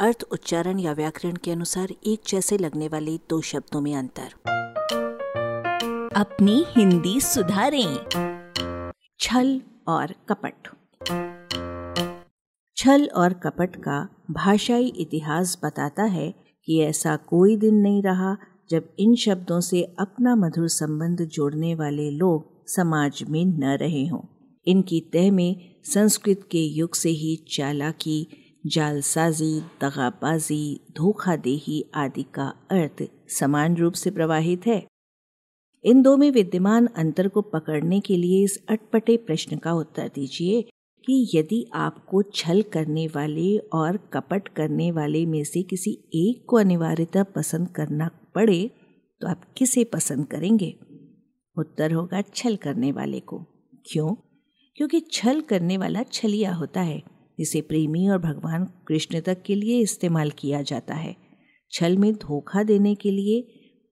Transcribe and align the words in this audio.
अर्थ, 0.00 0.24
उच्चारण 0.32 0.78
या 0.78 0.92
व्याकरण 0.92 1.36
के 1.36 1.50
अनुसार 1.50 1.88
एक 2.06 2.20
जैसे 2.28 2.58
लगने 2.58 2.88
वाले 2.88 3.16
दो 3.16 3.40
शब्दों 3.40 3.80
में 3.80 3.96
अंतर। 3.96 4.32
अपनी 6.16 6.64
हिंदी 6.68 7.20
सुधारें। 7.20 8.06
छल 9.20 9.62
और 9.88 10.14
कपट। 10.28 10.68
छल 12.76 13.06
और 13.06 13.32
कपट 13.32 13.76
का 13.76 14.08
भाषाई 14.30 14.86
इतिहास 14.86 15.60
बताता 15.64 16.02
है 16.02 16.34
कि 16.64 16.80
ऐसा 16.80 17.16
कोई 17.16 17.56
दिन 17.56 17.74
नहीं 17.74 18.02
रहा 18.02 18.36
जब 18.70 18.88
इन 18.98 19.14
शब्दों 19.14 19.60
से 19.60 19.82
अपना 19.98 20.36
मधुर 20.36 20.68
संबंध 20.68 21.22
जोड़ने 21.22 21.74
वाले 21.74 22.10
लोग 22.10 22.68
समाज 22.68 23.24
में 23.28 23.44
न 23.44 23.64
रहे 23.64 24.06
हों। 24.06 24.20
इनकी 24.66 25.00
तह 25.00 25.32
में 25.32 25.74
संस्कृत 25.84 26.48
के 26.50 26.58
युग 26.58 26.94
से 26.94 27.10
ही 27.10 27.36
चालाकी 27.36 28.39
जालसाजी, 28.66 29.60
दगाबाजी, 29.60 30.80
धोखादेही 30.96 31.90
आदि 31.94 32.22
का 32.22 32.46
अर्थ 32.70 33.08
समान 33.28 33.76
रूप 33.76 33.92
से 33.92 34.10
प्रवाहित 34.10 34.66
है। 34.66 34.86
इन 35.84 36.02
दो 36.02 36.16
में 36.16 36.30
विद्यमान 36.30 36.86
अंतर 36.86 37.28
को 37.28 37.42
पकड़ने 37.42 38.00
के 38.00 38.16
लिए 38.16 38.44
इस 38.44 38.64
अटपटे 38.68 39.16
प्रश्न 39.16 39.56
का 39.56 39.72
उत्तर 39.72 40.08
दीजिए 40.14 40.62
कि 41.06 41.30
यदि 41.34 41.70
आपको 41.74 42.22
छल 42.22 42.62
करने 42.62 43.06
वाले 43.06 43.58
और 43.58 43.96
कपट 43.96 44.48
करने 44.48 44.90
वाले 44.90 45.26
में 45.26 45.44
से 45.44 45.62
किसी 45.62 45.90
एक 46.14 46.46
को 46.48 46.56
अनिवार्यता 46.56 47.22
पसंद 47.22 47.68
करना 47.68 48.10
पड़े 48.34 48.70
तो 49.20 49.28
आप 49.28 49.52
किसे 49.56 49.84
पसंद 49.84 50.26
करेंगे? 50.26 50.78
उत्तर 51.58 51.92
होगा 51.92 52.22
छल 52.22 52.56
करने 52.56 52.92
वाले 52.92 53.20
को। 53.20 53.38
क्यों? 53.86 54.14
क्योंकि 54.76 55.00
छल 55.00 55.40
करने 55.40 55.78
वाला 55.78 56.02
छलिया 56.02 56.54
होता 56.54 56.80
है। 56.80 57.19
जिसे 57.40 57.60
प्रेमी 57.60 58.08
और 58.08 58.18
भगवान 58.18 58.64
कृष्ण 58.86 59.20
तक 59.20 59.42
के 59.42 59.54
लिए 59.54 59.80
इस्तेमाल 59.80 60.30
किया 60.30 60.62
जाता 60.62 60.94
है। 60.94 61.16
छल 61.72 61.96
में 61.96 62.14
धोखा 62.14 62.62
देने 62.62 62.94
के 62.94 63.10
लिए 63.10 63.40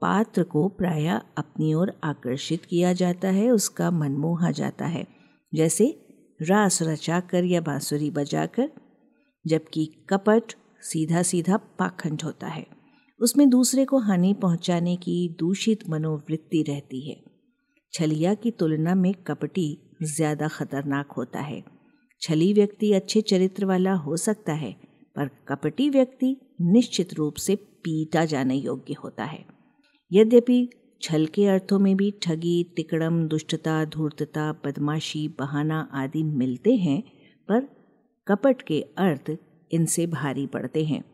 पात्र 0.00 0.42
को 0.42 0.68
प्राय 0.68 1.06
अपनी 1.36 1.74
ओर 1.74 1.92
आकर्षित 2.04 2.64
किया 2.64 2.92
जाता 2.92 3.28
है, 3.28 3.50
उसका 3.50 3.90
मन 3.90 4.12
मोहा 4.12 4.50
जाता 4.50 4.86
है। 4.86 5.06
जैसे 5.54 6.00
रास 6.42 6.82
रचाकर 6.82 7.44
या 7.44 7.60
बांसुरी 7.60 8.10
बजाकर, 8.10 8.70
जबकि 9.46 10.04
कपट 10.10 10.42
सीधा 10.82 11.22
सीधा 11.22 11.56
पाखंड 11.56 12.22
होता 12.22 12.46
है। 12.46 12.66
उसमें 13.20 13.48
दूसरे 13.50 13.84
को 13.84 13.98
हानि 13.98 14.34
पहुँचाने 14.34 14.96
की 14.96 15.36
दूषित 15.38 15.88
मनोवृत्ति 15.88 16.62
रहती 16.62 17.10
है। 17.10 17.16
छलिया 17.92 18.34
की 18.34 18.50
तुलना 18.50 18.94
में 18.94 19.14
कपटी 19.14 19.96
ज़्यादा 20.02 20.48
खतरनाक 20.48 21.12
होता 21.12 21.40
है। 21.40 21.75
छली 22.20 22.52
व्यक्ति 22.52 22.92
अच्छे 22.92 23.20
चरित्र 23.20 23.64
वाला 23.64 23.92
हो 23.92 24.16
सकता 24.16 24.52
है, 24.52 24.76
पर 25.16 25.30
कपटी 25.48 25.90
व्यक्ति 25.90 26.36
निश्चित 26.60 27.14
रूप 27.14 27.34
से 27.34 27.56
पीटा 27.56 28.24
जाने 28.24 28.54
योग्य 28.54 28.94
होता 29.04 29.24
है। 29.24 29.46
यद्यपि 30.12 30.68
छल 31.02 31.26
के 31.26 31.46
अर्थों 31.46 31.78
में 31.78 31.96
भी 31.96 32.14
ठगी, 32.22 32.72
तिकड़म, 32.76 33.28
दुष्टता, 33.28 33.84
धूर्तता, 33.84 34.52
बदमाशी, 34.52 35.28
बहाना 35.28 35.90
आदि 35.92 36.22
मिलते 36.22 36.74
हैं, 36.74 37.02
पर 37.48 37.68
कपट 38.28 38.62
के 38.62 38.80
अर्थ 38.98 39.36
इनसे 39.72 40.06
भारी 40.06 40.46
पड़ते 40.46 40.84
हैं। 40.84 41.04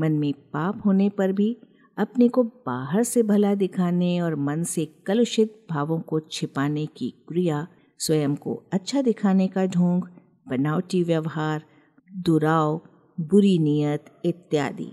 मन 0.00 0.12
में 0.12 0.32
पाप 0.32 0.82
होने 0.86 1.08
पर 1.08 1.32
भी 1.32 1.56
अपने 1.98 2.28
को 2.28 2.42
बाहर 2.42 3.02
से 3.02 3.22
भला 3.22 3.54
दिखाने 3.54 4.20
और 4.20 4.36
मन 4.36 4.62
से 4.62 4.84
कलुषित 5.06 5.66
भावों 5.70 6.00
को 6.00 6.20
छिपाने 6.20 6.86
की 6.86 7.10
क्रिया 7.28 7.66
स्वयं 7.98 8.36
को 8.36 8.62
अच्छा 8.72 9.02
दिखाने 9.02 9.48
का 9.48 9.66
ढोंग 9.66 10.02
बनावटी 10.50 11.02
व्यवहार, 11.02 11.64
दुराव, 12.12 12.80
बुरी 13.20 13.58
नियत 13.58 14.04
इत्यादि। 14.24 14.92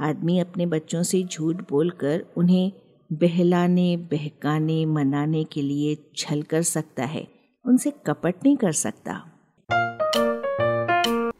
आदमी 0.00 0.38
अपने 0.38 0.66
बच्चों 0.66 1.02
से 1.02 1.22
झूठ 1.22 1.56
बोलकर 1.70 2.26
उन्हें 2.36 2.72
बहलाने, 3.12 3.96
बहकाने, 3.96 4.86
मनाने 4.86 5.44
के 5.44 5.62
लिए 5.62 6.12
छल 6.16 6.42
कर 6.42 6.62
सकता 6.62 7.04
है। 7.04 7.28
उनसे 7.66 7.90
कपट 7.90 8.34
नहीं 8.44 8.56
कर 8.56 8.72
सकता। 8.72 9.12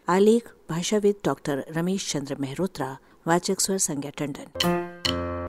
आलेख, 0.09 0.53
भाषाविद 0.71 1.15
डॉक्टर 1.25 1.65
रमेश 1.71 2.13
चंद्र 2.13 2.37
मेहरोत्रा, 2.41 2.99
वाचक 3.27 3.61
स्वर 3.61 3.79
संज्ञा 3.79 4.11
टंडन। 4.11 4.61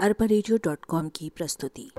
अरबा 0.01 1.07
की 1.07 1.29
प्रस्तुति। 1.29 1.91